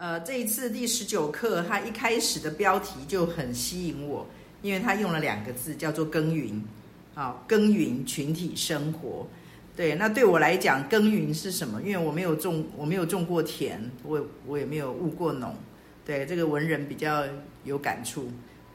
[0.00, 4.26] 呃，这一次第十九课，它一开始的标题就很吸引我，
[4.62, 6.64] 因为它用了两个字，叫做耕耘，
[7.14, 9.28] 啊，耕耘群体生活。
[9.76, 11.82] 对，那对我来讲，耕耘是什么？
[11.82, 15.54] 因为我没有种，我没有种过田，我我也没有务过农。
[16.06, 17.22] 对，这个文人比较
[17.64, 18.26] 有感触。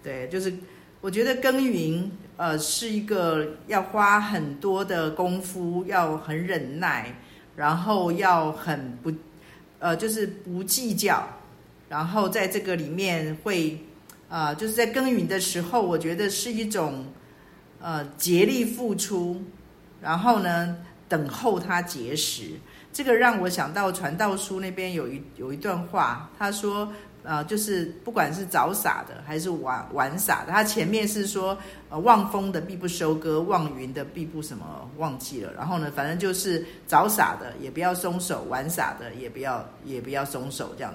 [0.03, 0.53] 对，就是
[1.01, 7.15] 我觉得耕耘，呃，是一个要花很多的功夫，要很忍耐，
[7.55, 9.11] 然后要很不。
[9.79, 11.27] 呃，就是不计较，
[11.89, 13.79] 然后在这个里面会，
[14.29, 17.05] 啊、呃，就是在耕耘的时候，我觉得是一种，
[17.79, 19.41] 呃，竭力付出，
[20.01, 20.77] 然后呢，
[21.07, 22.51] 等候它结实。
[22.91, 26.91] 这个让我想到传道书那边有一有一段话，他说。
[27.25, 31.57] 啊、呃，就是不管是早傻的还是玩玩傻的，他前面是说，
[31.89, 35.51] 呃，望风的必不收割，望云的必不什么忘记了。
[35.53, 40.93] 然后呢，反正就是早傻的也不要松手，玩傻的也不要也不要松手，这样。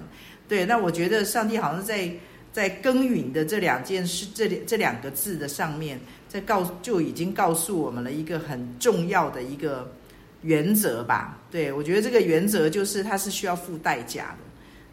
[0.49, 2.11] 对，那我觉得上帝好像在
[2.53, 9.91] 在耕耘的这两件事，这这两个字的上面，在告就已经告诉我们了一个很重要的一个
[10.43, 11.39] 原则吧。
[11.51, 14.50] 对，我觉得这个原则就是它是需要付代价的。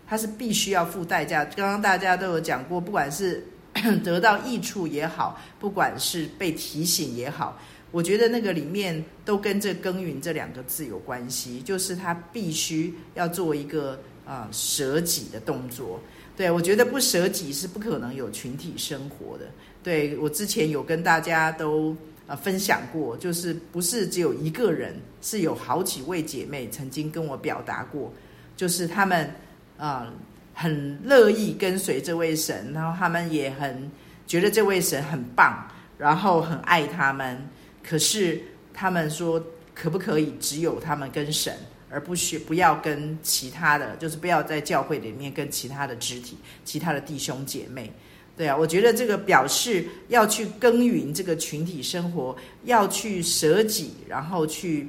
[0.07, 1.43] 他是必须要付代价。
[1.43, 3.45] 刚刚大家都有讲过，不管是
[4.03, 7.59] 得到益处也好，不管是被提醒也好，
[7.91, 15.99] 我觉得那个里面都跟这“耕耘”这两个字有关系，就是他必须要做一个啊舍己的动作。
[16.35, 19.45] 对，我觉得不舍己是不可能有群体生活的。
[19.83, 28.11] 对，我之前有跟大家都啊分享过，就是不是只有一个人，是有好几位姐妹曾经跟我表达过，
[28.55, 29.29] 就是他们。
[29.77, 30.11] 啊，
[30.53, 33.89] 很乐意跟随这位神，然后他们也很
[34.25, 37.37] 觉得这位神很棒，然后很爱他们。
[37.83, 38.41] 可是
[38.73, 39.41] 他们说，
[39.75, 41.55] 可不可以只有他们跟神，
[41.89, 47.91] 而不需不要跟其他的，就是不要在教会里面跟其他的肢体、其他的弟兄姐妹。
[48.35, 54.87] 对啊，我觉得这个表示要去耕耘这个群体生活，要去舍己，然后去。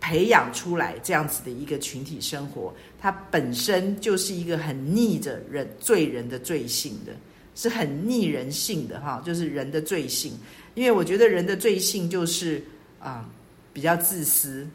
[0.00, 7.12] 培养出来这样子的一个群体生活，它本身就是一个很逆着人罪人的罪性的，
[7.54, 10.32] 是很逆人性的哈，就是人的罪性。
[10.74, 12.62] 因为我觉得人的罪性就是
[13.00, 13.28] 啊，
[13.72, 14.66] 比较自私，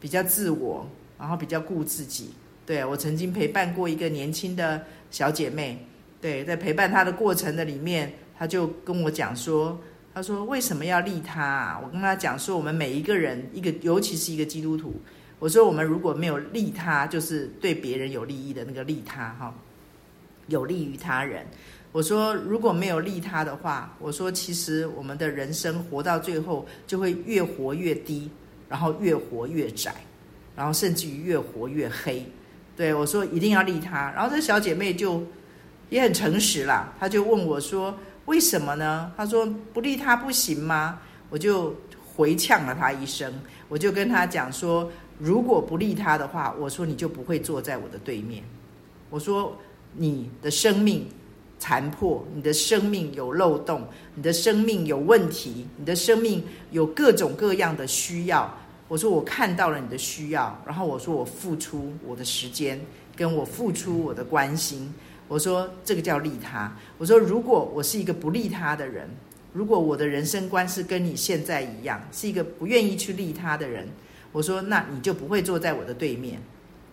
[0.00, 2.30] 比较自我，然后比较顾自己。
[2.66, 5.78] 对，我曾经陪伴过一个年轻的小姐妹，
[6.20, 9.80] 对，在陪伴她的过程的里面，她就跟我讲说。
[10.20, 14.94] 他说：“为什么要利他啊？”我跟他讲说：“我们每一个人，一个尤其是一个基督徒，
[15.38, 19.54] 我说我们如果没有利他，就是对别人有利益的那个利他哈，
[20.48, 21.46] 有利于他人。
[21.90, 28.30] 我说如果没有利他的话，我说其实我们的人生活到最后就会越活越低，
[28.68, 29.94] 然后越活越窄，
[30.54, 32.22] 然后甚至于越活越黑。
[32.76, 34.12] 对，我说一定要利他。
[34.14, 35.24] 然后这小姐妹就
[35.88, 37.98] 也很诚实啦，她就问我说。”
[38.30, 39.10] 为什么呢？
[39.16, 41.00] 他说不利他不行吗？
[41.30, 41.74] 我就
[42.14, 43.28] 回呛了他一声，
[43.68, 48.44] 我就跟他讲说，如果不利他的话，我说你就不会坐在我的对面。
[49.10, 49.58] 我说
[49.96, 51.08] 你的生命
[51.58, 53.82] 残破，你的生命有漏洞，
[54.14, 58.48] 你的生命有问题，你的生命有各种各样的需要。
[58.86, 62.80] 我说我看到了你的需要，然后我说我付出我的时间，
[63.16, 64.94] 跟我付出我的关心。
[65.30, 66.76] 我说这个叫利他。
[66.98, 69.08] 我说如果我是一个不利他的人，
[69.52, 73.86] 如果我的人生观是跟你现在一样，是一个不愿意去利他的人，
[74.32, 76.42] 我说那你就不会坐在我的对面。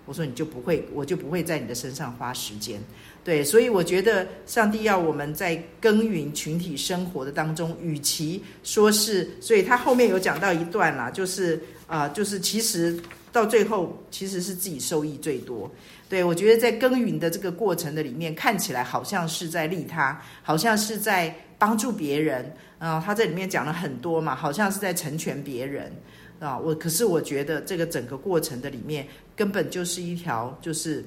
[0.05, 2.79] 我说你就不会，我就不会在你的身上花时间。
[3.25, 12.97] 对，所以我觉得上帝要我们在耕耘群体生活的当中，与其说是，所以他后面有讲到一段啦，就是啊、就是其实
[13.31, 15.69] 到最后其实是自己受益最多。
[16.09, 23.03] 对，我觉得在耕耘的这个过程的里面，看起来好像是在利他，好像是在帮助别人啊。
[23.05, 25.91] 他在里面讲了很多嘛，好像是在成全别人
[26.39, 26.57] 啊。
[26.57, 31.03] 我可是我觉得这个整个过程的里面，根本就是一条，就是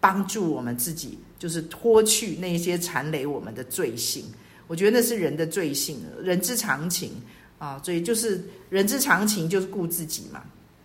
[0.00, 4.24] 帮助我们自己，就是脱去那些缠累我们的罪性。
[4.66, 7.12] 我觉得那是人的罪性，人之常情
[7.58, 7.80] 啊。
[7.84, 10.42] 所以就是人之常情，就是顾自己嘛，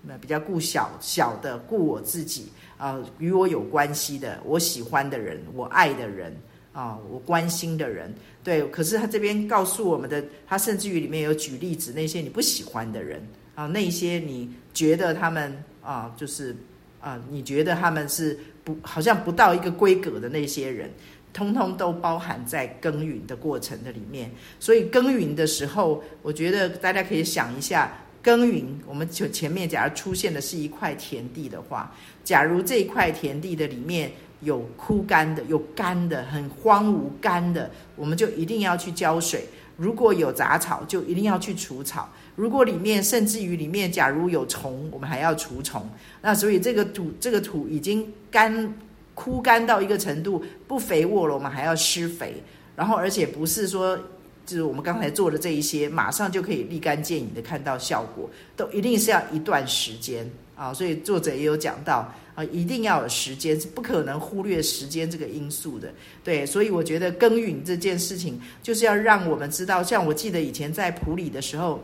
[0.08, 2.48] 那比较顾小小的，顾我自己。
[2.78, 6.36] 啊，与我有关系的，我喜欢的人，我爱的人，
[6.74, 8.14] 啊，我关心的人，
[8.44, 8.68] 对。
[8.68, 13.26] 可是他这边告诉我们的，他甚至于里面有举例子，那些你不喜欢的人，
[13.56, 16.54] 啊，那些你觉得他们啊，就是
[17.00, 20.92] 啊，你觉得他们是不好像不到一个规格的那些人，
[21.32, 24.30] 通通都包含在耕耘的过程的里面。
[24.60, 27.98] 所以耕耘的时候，我觉得大家可以想一下。
[28.26, 34.12] 耕耘，我们就前面假如出现的是一块田地的话，假如这一块田地的里面
[34.42, 39.48] 有枯干的，有干的，很荒芜干的，我们就一定要去浇水。
[39.78, 42.10] 如果有杂草，就一定要去除草。
[42.36, 45.88] 如果里面甚至于里面假如有虫，我们还要除虫。
[46.24, 48.74] 那所以这个土这个土已经干
[49.14, 52.42] 枯干到一个程度，不肥沃了，我们还要施肥。
[52.76, 53.98] 然后而且不是说
[54.46, 60.74] 就是我们刚才做的这一些，马上就可以立竿见影的看到效果，都一定是要一段时间啊。
[60.74, 65.92] 所以作者也有讲到啊，一定要有时间，是不可能忽略时间这个因素的。
[66.24, 71.82] 对，所以我觉得耕耘这件事情，就是要让我们知道，像我记得以前在埔里的时候。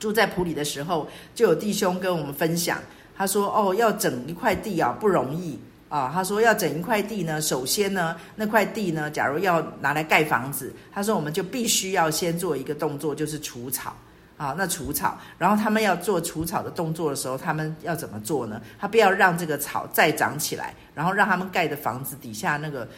[0.00, 2.78] 住在埔里的时候，就有弟兄跟我们分享，
[3.16, 5.58] 他说：“哦，要整一块地啊，不容易
[5.94, 13.96] 啊。”他说：“要整一块地呢，首先呢，那块地呢，假如要拿来盖房子，他说我们就必须要先做一个动作，就是除草
[14.36, 14.54] 啊。
[14.56, 18.60] 那除草，然后他们要做除草的动作的时候，他们要怎么做呢？
[18.78, 22.88] 他不要让这个草再长起来，然后让他们盖的房子底下那个。”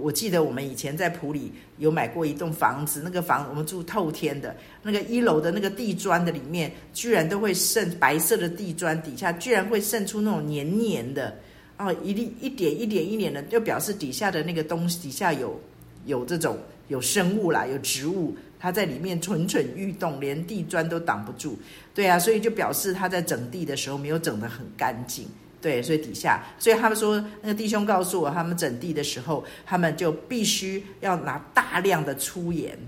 [0.00, 11.36] 我记得我们以前在埔里有买过一栋房子，那个房我们住透天的，那个一楼的那个地砖的里面，居然都会渗白色的地砖底下，居然会渗出那种黏黏的，
[11.76, 15.60] 啊，一粒一点一点一点的，就表示底下的那个东西底下有
[16.06, 21.56] 有这种有生物啦，有植物，它在里面蠢蠢欲动，连地砖都挡不住，
[21.94, 25.26] 对啊，所以就表示他在整地的时候没有整得很干净。
[25.60, 32.78] 对，所以底下，所以他们说，那个弟兄告诉我，他们整地的时候，他们就必须要拿大量的粗盐，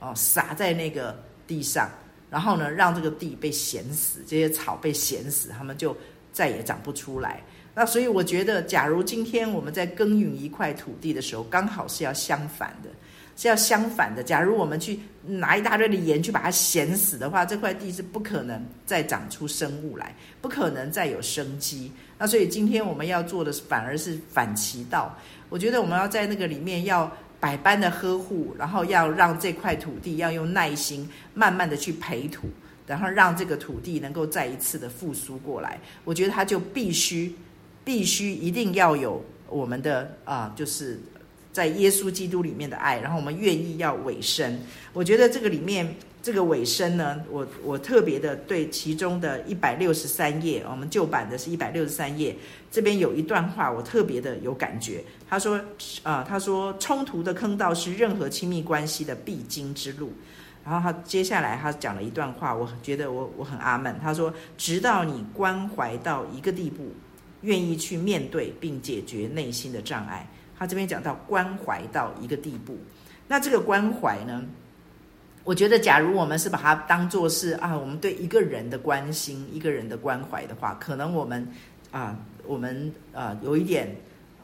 [0.00, 1.16] 哦，撒在那个
[1.46, 1.88] 地上，
[2.28, 5.96] 然后呢，让这个地被咸死，这些草被咸死，他们就
[6.32, 7.40] 再也长不出来。
[7.76, 12.88] 那所以我觉得，假如今天我们在耕耘一块土地的时候，刚好是要相反的。
[13.38, 14.22] 是要相反的。
[14.22, 21.92] 假如我们去拿一大堆的盐去把它咸死的话，这块地是不可能再长出生物来，不可能再有生机。
[22.16, 25.14] 那所以今天我们要做的反而是反其道。
[25.50, 32.48] 我觉得我们要在那个里面要百般的呵护，然后要让这块土地要用耐心，慢慢的去培土，
[32.86, 35.78] 然后让这个土地能够再一次的复苏过来。
[36.04, 37.36] 我觉得它就必须
[37.86, 41.00] 必须一定要有我们的啊、就是。
[41.56, 44.60] 在耶稣基督里面的爱，然后我们愿意要委身。
[44.92, 52.36] 我觉得这个里面这个委身呢，我我特别的对其中的一百六十三页，我们旧版的是一百六十三页，
[52.70, 55.02] 这边有一段话我特别的有感觉。
[55.26, 55.58] 他说
[56.02, 60.12] 啊、他说冲突的坑道是任何亲密关系的必经之路。
[60.62, 63.96] 然后他接下来他讲了一段话，我觉得我我很阿门。
[64.02, 66.92] 他说，直到你关怀到一个地步，
[67.46, 70.28] 愿意去面对并解决内心的障碍。
[70.58, 72.76] 他这边讲到关怀到一个地步，
[73.28, 74.42] 那这个关怀呢，
[75.44, 81.46] 我觉得假如我们是把它当做是啊，我们对一个人的关心、一个人的关怀的话，可能我们
[81.90, 83.94] 啊，我们啊有一点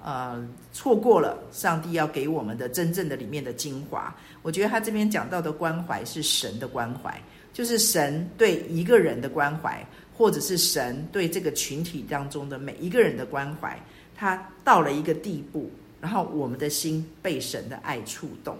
[0.05, 4.15] 呃错过了上帝要给我们的真正的里面的精华。
[4.43, 7.19] 我觉得他这边讲到的关怀是神的关怀，
[7.55, 9.83] 就是神对一个人的关怀，
[10.23, 13.77] 或者是神对这个群体当中的每一个人的关怀，
[14.15, 15.69] 他到了一个地步。
[16.01, 18.57] 然后我们的心被神的爱触动，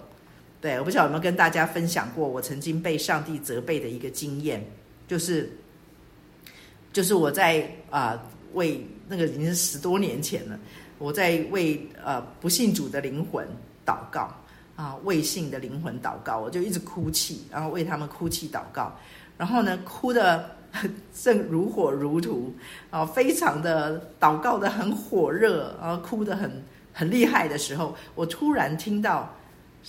[0.59, 4.61] 对，我不晓得有没有跟大家分享过，我曾经被上帝责备的一个经验，
[5.07, 5.49] 就是，
[6.91, 8.21] 就是我在啊、
[8.53, 10.59] 为那个已经是十多年前了，
[10.99, 13.47] 我在为呃不信主的灵魂
[13.85, 14.29] 祷告
[14.75, 18.93] 啊，未信的灵魂祷告，我就一直哭泣，然后为他们哭泣祷告，
[19.37, 20.49] 然后呢哭的
[21.13, 22.53] 正如火如荼
[22.89, 26.51] 啊，非常的祷告得很火热，然后哭得很。
[26.95, 29.27] 很厉害的时候，我突然听到，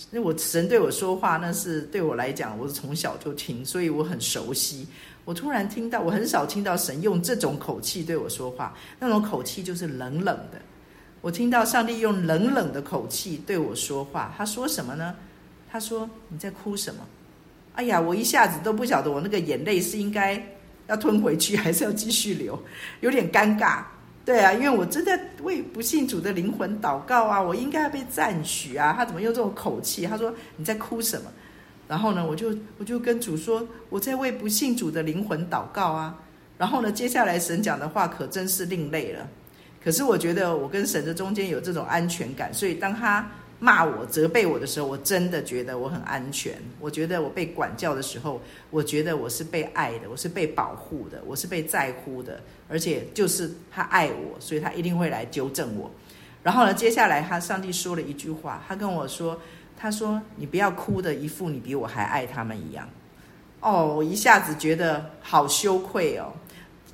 [0.09, 4.87] 那我神对我说话，那是对我来讲，我是从小就听，所以我很熟悉。
[5.23, 10.59] 我突然听到，我很少听到神用这种口气对我说话，那种口气就是冷冷的。
[11.21, 15.15] 我听到上帝用冷冷的口气对我说话，他说什么呢？
[15.71, 17.01] 他说：“你在哭什么？”
[17.75, 20.43] 哎呀，我一下子都不晓得我那个眼泪是应该
[20.87, 22.57] 要吞回去，还是要继续流，
[23.01, 23.79] 有点尴尬。
[24.23, 28.93] 对啊，因为我真的为不信主的灵魂祷告啊，我应该要被赞许啊。
[28.97, 30.05] 他怎么用这种口气？
[30.07, 31.31] 他说，你在哭什么？
[31.87, 36.17] 然后呢，我就我就跟主说，我在为不信主的灵魂祷告啊。
[36.57, 39.27] 然后呢，接下来神讲的话可真是另类了。
[39.83, 43.27] 可是我觉得我跟神的中间有这种安全感，所以当他。
[43.65, 46.53] 骂我、责备我的时候，我真的觉得我很安全。
[46.79, 52.39] 我觉得我被管教的时候，我觉得我是被爱的，我是被保护的，我是被在乎的。
[52.69, 55.89] 而且就是他爱我，所以他一定会来纠正我。
[56.43, 59.41] 然后呢，接下来他上帝说了一句话，他跟我说
[59.75, 62.87] ：“他说你不要哭的一副你比我还爱他们一样。”
[63.61, 66.31] 哦，我一下子觉得好羞愧哦。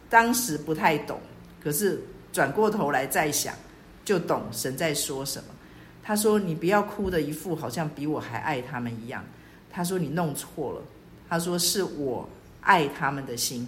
[0.09, 1.19] 当时不太懂，
[1.61, 2.01] 可是
[2.31, 3.53] 转过头来再想。
[4.03, 5.49] 就懂神在说什么。
[6.11, 9.23] 他说：“你不要哭的一副好像比我还爱他们一样。”
[9.71, 10.81] 他说：“你弄错了。”
[11.29, 12.27] 他说：“是我
[12.59, 13.65] 爱他们的心，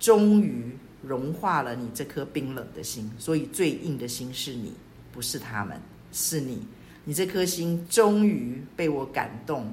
[0.00, 3.08] 终于融化了你这颗冰冷的心。
[3.18, 4.72] 所以最硬的心是你，
[5.12, 6.66] 不是他们，是你。
[7.04, 9.72] 你这颗心终于被我感动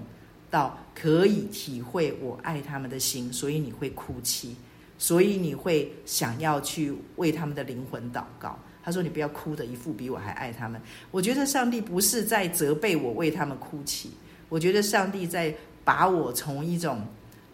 [0.52, 4.56] 到可以体会我爱他们的心，所以你会哭泣，
[5.00, 14.12] 所以你会想要去为他们的灵魂祷告。”他说：“你不要哭的一副比我还爱他们。”我觉得上帝不是在责备我为他们哭泣，
[14.50, 17.02] 我觉得上帝在把我从一种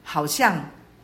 [0.03, 0.59] 好像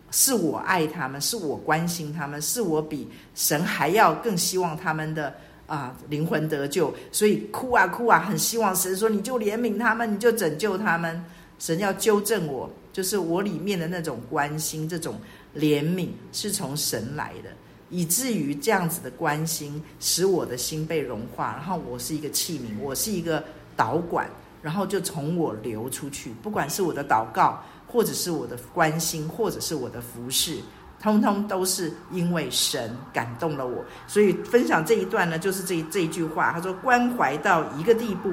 [0.10, 5.34] 是我爱他们，是我关心他们，是我比神还要更希望他们的
[5.68, 11.24] 啊灵魂得救，所以哭啊哭啊，很希望神说你就怜悯他们，你就拯救他们。
[11.58, 15.18] 神要纠正我，就是我里面的那种关心，这种
[15.56, 17.50] 怜悯是从神来的。
[17.96, 23.42] 以至于这样子的关心，使我的心被融化，然后我是一个器皿，我是一个
[23.74, 24.30] 导管，
[24.62, 26.34] 然后就从我流出去。
[26.44, 30.58] 不管是我的祷告，或者是我的关心，或者是我的服侍，
[31.02, 33.82] 通通都是因为神感动了我。
[34.08, 38.30] 所以分享这一段呢，就是这这一句话，他说：关怀到一个地步，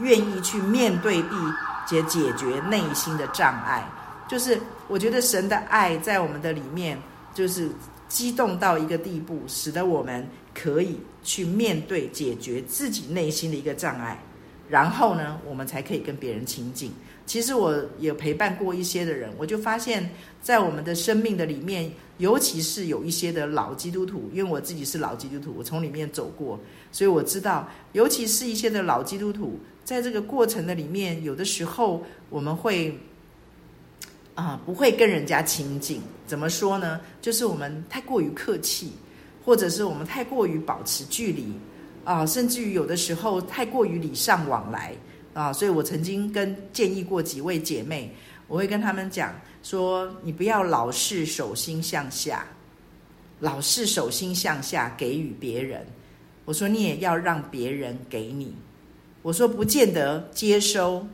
[0.00, 1.54] 愿意去面对并
[1.88, 3.88] 且解决内心的障碍。
[4.28, 7.00] 就是我觉得神的爱在我们的里面，
[7.32, 7.70] 就是。
[8.08, 14.18] 激动到一个地步，使得我们可以去面对、解决自己内心的一个障碍，
[14.68, 16.90] 然后呢，我们才可以跟别人亲近。
[17.26, 20.08] 其实我也陪伴过一些的人，我就发现，
[20.40, 26.58] 在我们的生命的里面，尤其是有一些的老基督徒，因为我自己是老基督徒，我从里面走过，
[26.90, 32.98] 所以我知道，尤其是一些的老基督徒，在这个过程的里面，有的时候我们会。
[34.38, 37.00] 啊，不会跟人家亲近，怎么说呢？
[37.20, 38.92] 就是我们太过于客气，
[39.44, 41.52] 或者是我们太过于保持距离
[42.04, 44.94] 啊，甚至于有的时候太过于礼尚往来
[45.34, 45.52] 啊。
[45.52, 48.14] 所以我曾经跟建议过几位姐妹，
[48.46, 52.46] 我会跟他们讲说：你不要老是手心向下，
[53.40, 55.84] 老是手心向下给予别人。
[56.44, 58.54] 我说你也要让别人给你。
[59.22, 61.04] 我说不见得接收。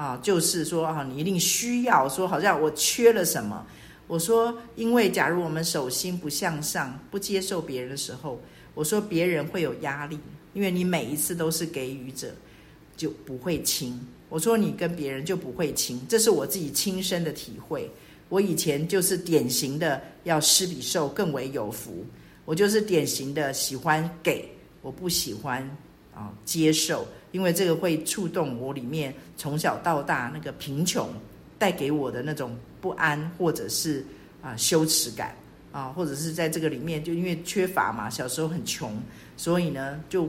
[0.00, 3.66] 啊，就是说啊，你一定需要说，好像我缺了什么。
[4.06, 8.40] 我说，因为假如我们手心不向上，不接受别人的时候，
[8.72, 10.18] 我说别人会有压力，
[10.54, 12.28] 因为你每一次都是给予者，
[12.96, 14.00] 就不会亲。
[14.30, 17.90] 我说你跟别人就不会亲，这是我自己亲身的体会。
[18.30, 22.06] 我以前就是典型的要施比受更为有福，
[22.46, 24.48] 我就是典型的喜欢给，
[24.80, 25.62] 我不喜欢
[26.14, 27.06] 啊接受。
[27.32, 31.08] 因为这个会触动我里面从小到大那个贫穷
[31.58, 34.04] 带给我的那种不安，或者是
[34.42, 35.36] 啊羞耻感
[35.70, 39.00] 啊，或者是在这个里面就因为缺乏嘛，小时候很穷，
[39.36, 40.28] 所以呢，就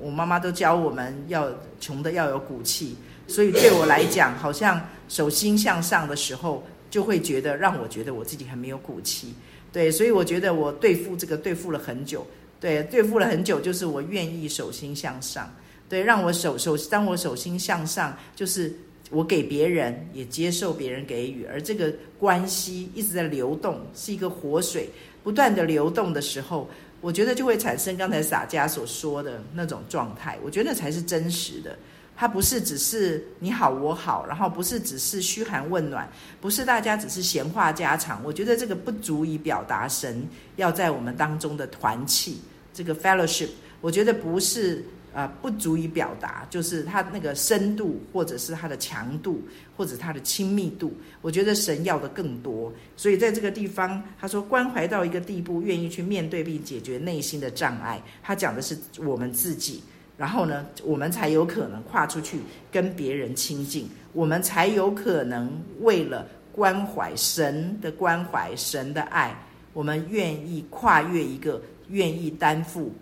[0.00, 1.50] 我妈妈都教我们要
[1.80, 9.34] 穷的要有骨气，所以对我来讲，好像手心向上的时候，就会觉得让我觉得我自己很没有骨气，
[9.72, 12.24] 对，所以我觉得我对付这个对付了很久，
[12.60, 15.50] 对，对付了很久，就是我愿意手心向上。
[15.88, 18.74] 对，让我手手当我手心向上，就是
[19.10, 24.90] 我给别人也接受别人给予，而这个关系一直在流动，是一个活水
[25.22, 26.68] 不断的流动的时候，
[27.00, 30.36] 我觉得就会产生刚才洒家所说的那种状态。
[30.42, 31.78] 我觉得那才是真实的，
[32.16, 38.20] 它不是只是你好我好，然后不是只是嘘寒问暖，不是大家只是闲话家常。
[38.24, 40.26] 我觉得这个不足以表达神
[40.56, 42.40] 要在我们当中的团契，
[42.74, 43.50] 这个 fellowship，
[43.80, 44.84] 我觉得不是。
[45.16, 49.40] 啊，不足以表达，就是它那个深度，或者是它的强度，
[49.74, 50.92] 或者它的亲密度。
[51.22, 57.98] 我觉得神要的更多，所以在这个地方，他说关怀到一个地步，愿意去面对并解决内心的障碍。
[58.22, 59.82] 他讲的是我们自己，
[60.18, 62.38] 然后呢，我们才有可能跨出去
[62.70, 69.34] 跟别人亲近，我们才有可能为了关怀神的关怀，神的爱，
[69.72, 71.58] 我们愿意跨越一个，
[71.88, 72.92] 愿意担负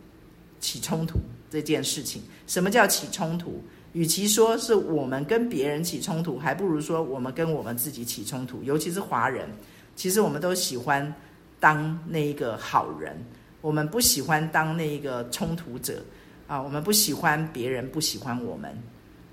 [0.61, 1.19] 起冲突。
[1.55, 3.63] 这件事情，什么叫起冲突？
[3.93, 8.61] 与其说是我们跟别人起冲突，还不如说我们跟我们自己起冲突。
[8.65, 9.49] 尤其是华人，
[9.95, 11.15] 其实我们都喜欢
[11.61, 13.17] 当那一个好人，
[13.61, 16.03] 我们不喜欢当那一个冲突者
[16.49, 16.61] 啊。
[16.61, 18.77] 我们不喜欢别人不喜欢我们，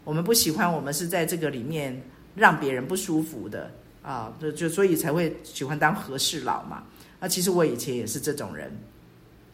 [0.03, 1.99] 我们不喜欢我们是在这个里面
[2.35, 3.71] 让别人不舒服的
[4.03, 4.31] 啊。
[4.39, 6.83] 就就所以才会喜欢当和事佬嘛。
[7.19, 8.71] 啊，其实我以前也是这种人，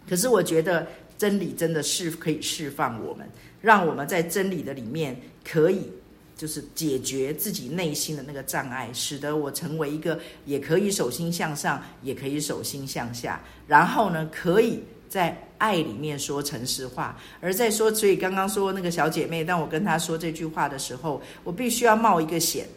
[0.09, 0.85] 可是我觉得。
[1.17, 3.27] 真理真的是可以释放我们，
[3.61, 5.91] 让我们在真理的里面可以
[6.35, 22.67] 就是解决自己内心的那个障碍，使得我成为一个也可以手心向上，也可以手心向下，然后呢，可以在爱里面说诚实话，而在说，所以刚刚说那个小姐妹，当我跟她说这句话的时候，我必须要冒一个险，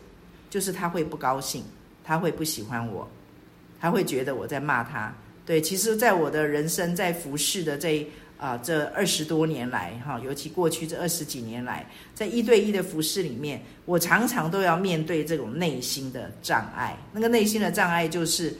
[0.49, 1.63] 就是她会不高兴，
[2.03, 3.07] 她会不喜欢我，
[3.79, 5.15] 她会觉得我在骂她。
[5.45, 8.07] 对，其实，在我的人生在服侍的这
[8.41, 16.97] 啊、这二十多年来，哈，尤其过去这二十几年来，在一对一的服侍里面，我常常都要面对这种内心的障碍。
[17.13, 18.57] 那个内心的障碍就是，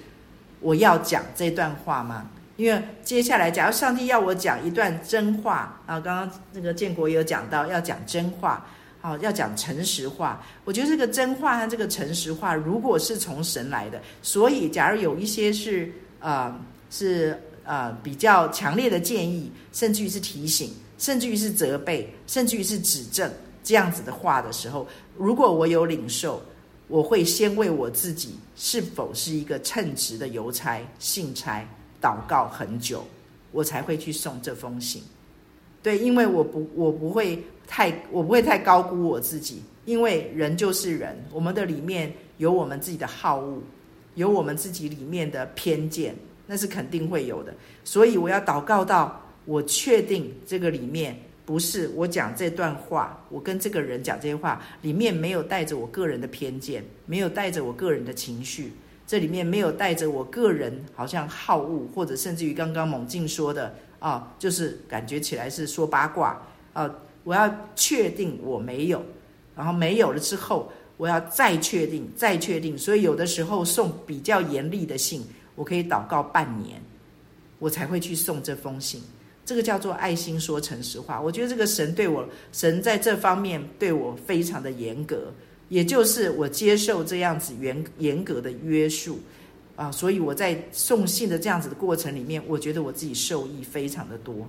[0.61, 2.29] 我要讲这段话吗？
[2.57, 8.67] 因为接下来，假如上帝要我讲一段真话啊，刚刚那个建国也有讲到要讲真话，
[9.01, 10.45] 好，要讲诚实话。
[10.67, 16.61] 我觉得这个真话和这个诚实话，如果是从神来的，所以假如有一些是啊、呃、
[16.91, 23.31] 是、呃、比较强烈的建议，甚至于是提醒，甚至于是责备，甚至于是指正
[23.63, 24.87] 这样子的话的时候，
[25.17, 26.43] 如果我有领受，
[26.89, 31.67] 我会先为我自己是否是一个称职的邮差、信差。
[32.03, 33.05] 祷告很久，
[33.53, 35.03] 我才会去送这封信。
[35.83, 39.63] 对，因为我不，我不会太，我不会太高估我自己。
[39.85, 43.59] 因为人就是人，我们的里面有我们自己的好恶，
[44.15, 46.17] 有我们自己里面的偏见，
[46.51, 47.55] 那是肯定会有的。
[47.85, 51.17] 所以我要祷告到我确定这个里面
[51.47, 58.73] 不是我讲这段话，我跟这个人讲这些话里面没有带着我个人的偏见，没有带着我个人的情绪。
[59.07, 66.37] 这里面没有带着我个人好像好恶，或者甚至于刚刚猛进说的啊，就是感觉起来是说八卦
[66.73, 66.93] 啊。
[67.23, 69.01] 我要确定我没有，
[69.55, 72.79] 然后没有了之后，我要再确定，再确定。
[72.79, 75.23] 所以有的时候送比较严厉的信，
[75.61, 76.81] 我可以祷告半年，
[77.59, 79.03] 我才会去送这封信。
[79.45, 81.21] 这个叫做爱心说诚实话。
[81.21, 85.31] 我觉得这个神对我，神在这方面对我非常的严格。
[85.69, 89.21] 也就是我接受这样子严严格的约束
[89.77, 94.49] 啊，所以我在送信的这样子的过程里面，我觉得我自己受益非常的多。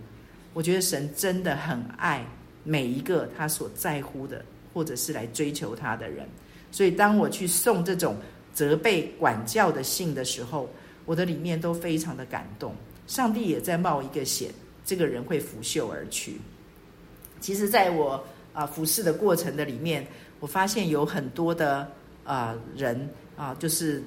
[0.54, 2.26] 我觉得神真的很爱
[2.64, 6.26] 每一个他所在乎的，或者是来追求他的人。
[6.72, 8.16] 所以当我去送这种
[8.54, 10.70] 责备管教的信的时候，
[11.06, 12.74] 我的里面都非常的感动。
[13.08, 14.52] 上帝也在冒一个险，
[14.86, 16.40] 这个人会拂袖而去。
[17.40, 20.06] 其实，在我啊服侍的过程的里面。
[20.42, 21.88] 我发现有很多的
[22.26, 24.02] 啊、人啊，就是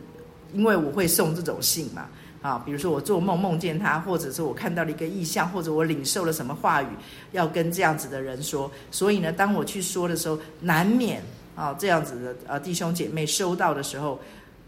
[0.53, 2.09] 因为我会送这种信嘛
[2.43, 6.89] 啊，比如说我做梦梦见他，或者是我看到了一个意象，或者我领受了什么话语，
[7.31, 8.69] 要跟这样子的人说。
[8.91, 11.23] 所以呢，当我去说的时候，难免
[11.55, 14.19] 啊这样子的呃弟兄姐妹收到的时候，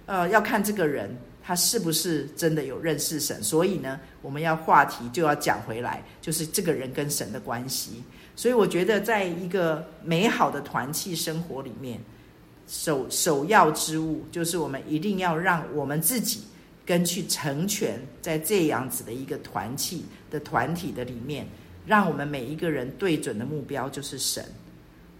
[0.06, 1.10] 呃要看这个人
[1.46, 3.40] 他是不是真的有认识神。
[3.40, 8.02] 所以呢，我们要话题就要讲回来，就是这个人跟神的关系。
[8.34, 12.00] 所以我觉得，在一个美好的团契生活里面，
[12.66, 16.42] 首首要之务就是我们一定要让我们自己
[16.84, 21.46] 跟去成全在这样子的一个团契的团体的里面，
[21.86, 24.44] 让我们每一个人对准的目标就是神。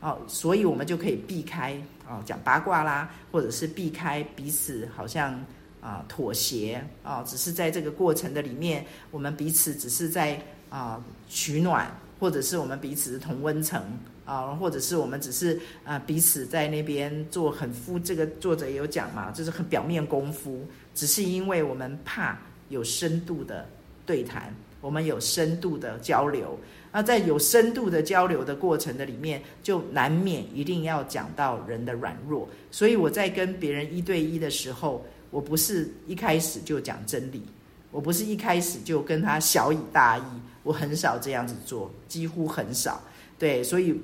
[0.01, 1.75] 哦，所以我们就可以避开
[2.07, 5.43] 哦讲八卦啦，或者是避开彼此好像
[5.87, 11.87] 啊妥协啊，只是在这个过程的里面，我们彼此只是在啊取暖。
[12.18, 13.79] 或者是我们彼此的同温层
[14.25, 22.38] 啊，或者是我们只是啊彼此在那边做很敷，这个作者也有讲嘛，就是很表面功夫，只是因为我们怕
[22.70, 23.68] 有深度的
[24.07, 26.59] 对谈，我们有深度的交流，
[26.90, 37.43] 那在有深度的交流的过程的里面，就难免一定要讲到人的软弱，所以我在跟别人一对一的时候，我不是一开始就讲真理，
[37.91, 40.23] 我不是一开始就跟他小以大义。
[40.62, 43.01] 我很少这样子做，几乎很少。
[43.39, 43.95] 对，所以，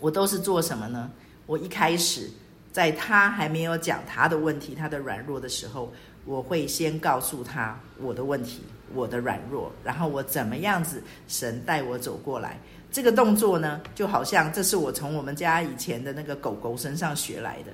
[0.00, 1.08] 我都是做什么呢？
[1.46, 2.28] 我一开始
[2.72, 5.92] 在他还没有讲他的问题、他的软弱的时候，
[6.24, 8.62] 我会先告诉他我的问题、
[8.92, 12.58] 我的软弱，然后我怎么样子，神带我走过来。
[12.90, 17.72] 这个动作呢，就好像这是我从我们家以前的那个狗狗身上学来的。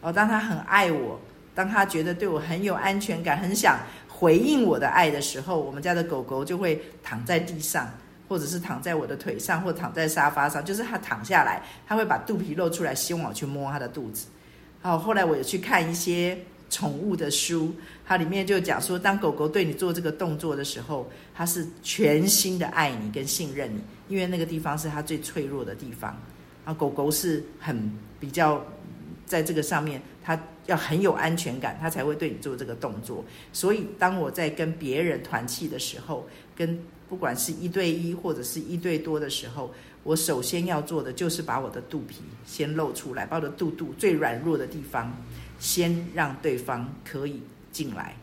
[0.00, 1.20] 哦，当他很爱我，
[1.54, 3.78] 当他觉得对我很有安全感，很想。
[4.16, 7.92] 回应我的爱的时候，我们家的狗狗就会躺在地上，
[8.28, 10.64] 或者是躺在我的腿上，或躺在沙发上。
[10.64, 14.28] 就是它躺下来，它会把肚皮露出来，希望我去摸它的肚子。
[14.80, 16.38] 好，后来我有去看一些
[16.70, 17.74] 宠物的书，
[18.06, 26.16] 它里面就讲说，当狗狗对你做这个动作的时候，它是全心的爱你跟信任你，因为那个地方是它最脆弱的地方。
[26.64, 28.64] 啊，狗狗是很比较
[29.26, 30.40] 在这个上面，他。
[30.66, 33.22] 要很有安全感，他才会对你做这个动作。
[33.52, 39.70] 所以，当我在跟别人团契的时候，跟不管是一对一或者是一对多的时候，
[40.04, 45.14] 我首先要做的就是把我的肚皮先露出来，把我的肚肚最软弱的地方，
[45.58, 48.16] 先让对方可以进来，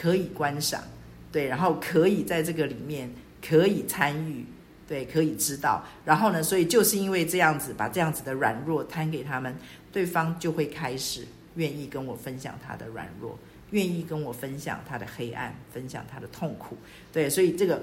[0.00, 0.80] 可以观赏，
[1.32, 3.12] 对，然后可以在这个里面
[3.44, 4.44] 可以参与，
[4.86, 5.84] 对，可以知道。
[6.04, 9.52] 然后呢，所以就是因为这样子，把这样子的软弱摊给他们，
[9.90, 11.26] 对方就会开始
[11.58, 13.38] 愿意跟我分享他的软弱，
[13.72, 16.76] 愿意跟我分享他的黑暗，分享他的痛苦。
[17.12, 17.82] 对，所以这个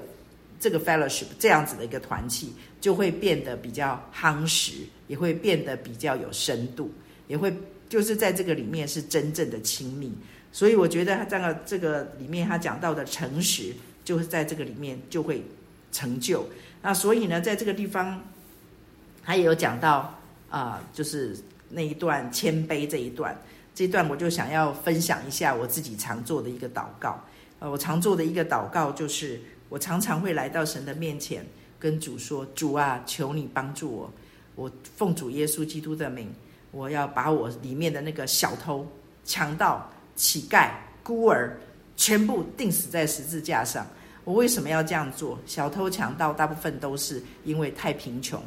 [0.60, 4.72] 这个 fellowship 这样子的一个团契，就会变得比较夯实，
[5.08, 6.90] 也会变得比较有深度，
[7.28, 7.54] 也会
[7.88, 10.12] 就是在这个里面是真正的亲密。
[10.52, 13.74] 所以我觉得他这个这个里面他讲到的诚实，
[14.06, 15.44] 就是在这个里面就会
[15.92, 16.48] 成就。
[16.82, 18.24] 那所以呢，在这个地方，
[19.22, 20.18] 他也有讲到
[20.50, 21.36] 啊、就是
[21.70, 23.38] 那一段谦卑这一段，
[23.76, 27.22] 这段我就想要分享一下我自己常做的一个祷告。
[27.60, 31.46] 呃，我常做的一个祷告就是，我常常会来到神的面前，
[31.78, 34.14] 跟主说：“主啊，求你帮助我，
[34.56, 36.34] 我奉主耶稣基督的名，
[36.72, 38.88] 我要把我里面的那个小偷、
[39.24, 40.70] 强盗。”乞丐、
[41.04, 41.58] 孤儿，
[41.98, 43.86] 全部钉死在十字架上。
[44.24, 45.38] 我为什么要这样做？
[45.46, 48.42] 小偷、强盗，大部分都是因为太贫穷、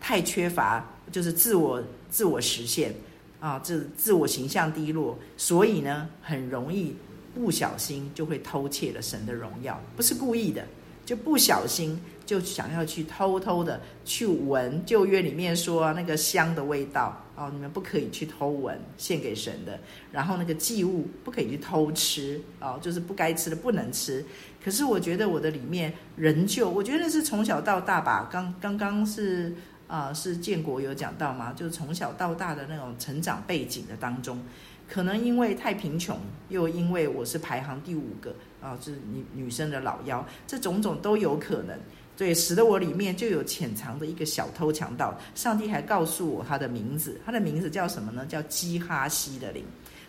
[0.00, 2.94] 太缺乏，就是自我自我实现
[3.40, 6.94] 啊，自自我形象低落，所以呢，很容易
[7.34, 10.64] 不小心就会偷窃了神的荣耀，不是故意的，
[11.04, 12.00] 就不小心。
[12.26, 19.76] 就想要去偷偷的去闻旧约里面说那个香的味道哦，你们不可以去偷闻献给神的，
[20.12, 24.24] 然后那个祭物不可以去偷吃哦，就是不该吃的不能吃。
[24.64, 28.28] 可是我觉得我的里面仍旧，我觉得是从小到大吧。
[28.30, 29.52] 刚刚刚是
[29.90, 31.52] 啊、是建国有讲到吗？
[31.52, 34.40] 就是从小到大的那种成长背景的当中，
[34.88, 36.16] 可能因为太贫穷，
[36.48, 41.76] 又因为我是排行第五个啊、就是女女生的老幺，这种种都有可能。
[42.16, 45.18] 对，使得我里面就有潜藏的一个小偷强盗。
[45.34, 48.24] 上帝还告诉我他的名字，他的名字叫什么呢？
[48.26, 49.64] 叫基哈西的灵。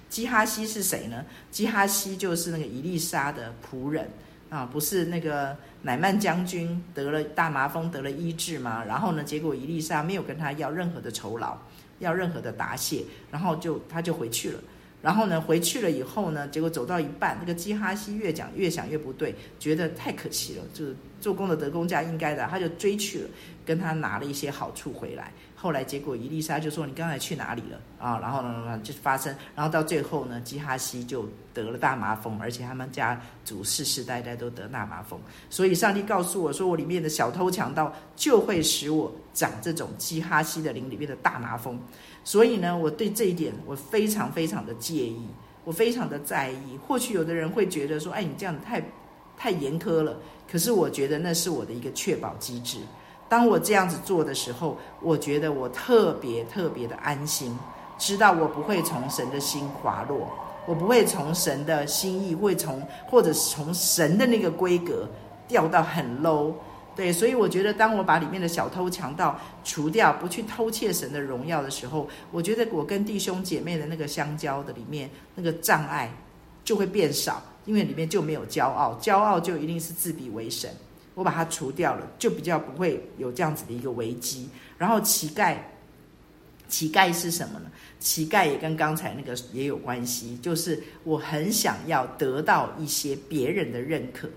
[0.09, 1.25] 基哈西是谁呢？
[1.51, 4.09] 基哈西就是那个伊丽莎的仆人
[4.51, 8.83] 啊，不是那个乃曼将军得了大麻风得了医治吗？
[8.83, 11.57] 然后呢，结果伊丽莎没有跟他要任何的酬劳，
[11.99, 14.59] 要任何的答谢，然后就他就回去了。
[15.01, 20.95] 然后呢，回去了以后呢，结果走到一半，那个基哈西越讲越想越不对，觉得太可惜了，就是。
[21.21, 23.29] 做工的得工价应该的，他就追去了，
[23.63, 25.31] 跟他拿了一些好处回来。
[25.55, 35.19] 后来结果伊丽莎就说：“你刚才去哪里了？”啊，然后呢，就发生，然后到最后呢，基哈西就得了大麻风，而且他们家族世世代代都得大麻风。
[35.47, 41.79] 所以上帝告诉我说，我里面的小偷强盗就会使我长这种基哈西的灵里面的大麻风。
[42.23, 45.25] 所以呢，我对这一点我非常非常的介意，
[45.63, 46.77] 我非常的在意。
[46.87, 48.83] 或许有的人会觉得说：“哎，你这样太
[49.37, 50.17] 太严苛了。”
[50.51, 52.77] 可是我觉得那是我的一个确保机制。
[53.27, 57.57] 当我这样子做的时候，我觉得我特别特别的安心，
[57.97, 60.29] 知道我不会从神的心滑落，
[60.67, 65.09] 我不会从神的心意，会从或者是从神的那个规格
[65.47, 66.53] 掉到很 low。
[66.95, 76.11] 对，所以我觉得当我把里面的小偷强盗除掉，不去偷窃神的荣耀的时候，我觉得我跟弟兄姐妹的那个相交的里面那个障碍
[76.63, 77.41] 就会变少。
[77.63, 80.67] 因为里面就没有骄傲，骄傲就一定是自比为神。
[81.13, 84.49] 我把它除掉了，就比较不会有这样子的一个危机。
[84.79, 85.55] 然后乞丐，
[86.67, 87.69] 乞丐是什么呢？
[87.99, 94.27] 乞丐也跟刚才那个也有关系，就是我很想要得到一些别人的认可，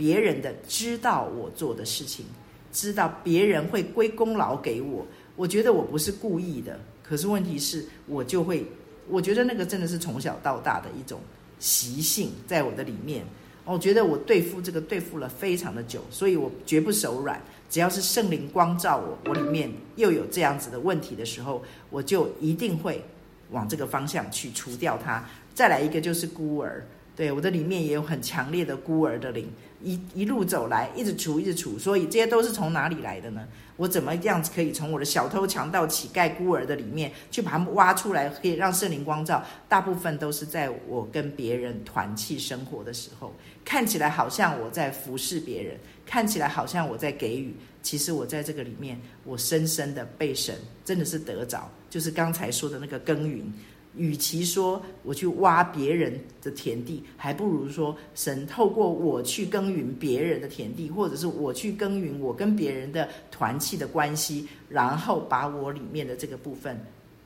[0.00, 2.24] 别人的知道我做的事情，
[2.72, 5.06] 知道别人会归功劳给我。
[5.36, 8.64] 我觉得我不是故意的，可是问题是，我就会，
[9.10, 11.20] 我觉得那个真的是从小到大的一种。
[11.58, 13.22] 习性在我的里面，
[13.66, 17.38] 我觉得我对付这个对付了非常的久，所以我绝不手软。
[17.68, 23.04] 只要是圣灵光照我，我里面又有这样子的问题的时候，我就一定会
[23.50, 25.22] 往这个方向去除掉它。
[25.54, 26.86] 再来一个就是孤儿，
[27.20, 29.46] 对，我的里面也有很强烈的孤儿的灵，
[29.82, 33.46] 一一路走来，一直除一直除，所以这些都是从哪里来的呢？
[33.76, 39.44] 我怎么样子可以从我的小偷、强盗、乞丐、孤儿的里面去把他们挖出来，可以让圣灵光照？
[39.68, 43.34] 大部分都是在我跟别人团契生活的时候，
[43.66, 50.54] 看起来好像我在服侍别人，看起来好像我在给予，其实我在这个里面，我深深的被神
[50.86, 53.52] 真的是得着，就是刚才说的那个耕耘。
[53.96, 66.80] 与其说我去挖别人的田地，还不如说神透过我去耕耘别人的田地，或者是我去耕耘我跟别人的团契的关系，然后把我里面的这个部分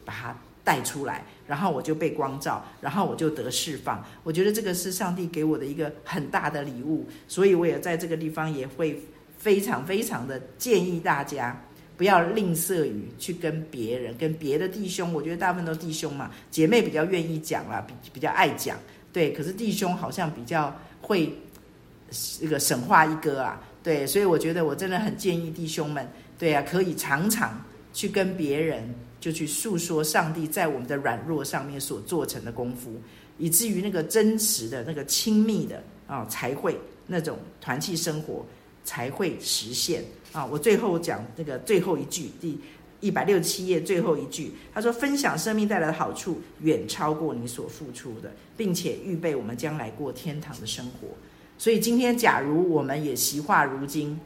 [0.05, 4.03] 把它带出来，然后我就被光照，然后我就得释放。
[4.23, 8.99] 我觉得这个是上帝给我的一个很大的礼物，所以我也在这个地方也会
[9.37, 11.63] 非常非常的建议大家。
[11.97, 18.77] 不要吝啬于去跟别人、跟别的弟兄，我觉得大部分都弟兄嘛，姐妹比较愿意讲啦，比比较爱讲，
[19.13, 19.33] 对。
[19.33, 21.33] 可是弟兄好像比较会
[22.41, 33.01] 这个神话一哥啊，对，所以我觉得我真的很建议弟兄们，对啊，可以常常去跟别人就去诉说上帝在我们的软弱上面所做成的功夫，
[33.39, 36.77] 以至于那个真实的那个亲密的啊，才会
[37.07, 38.45] 那种团契生活
[38.85, 40.03] 才会实现
[40.35, 40.45] 啊。
[40.45, 42.59] 我最后讲那个最后一句，第。
[43.01, 51.09] 一百六十七页最后一句，他说：“分享生命带来的好处远超过你所付出的，并且预备我们将来过天堂的生活。”
[51.59, 54.19] 所以今天，假如我们也习话如今，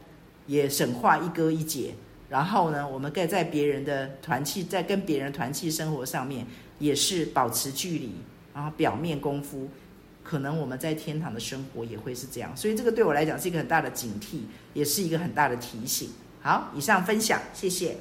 [0.47, 1.93] 也省话一哥一姐，
[2.29, 8.13] 然后呢，我们该在别人的团契，在跟别人团契生活上面，也是保持距离，
[8.53, 9.67] 然后表面功夫，
[10.29, 12.55] 可能我们在天堂的生活也会是这样。
[12.55, 14.41] 所以这个对我来讲是一个很大的警惕，
[14.75, 16.11] 也是一个很大的提醒。
[16.39, 17.97] 好，以上分享，谢谢。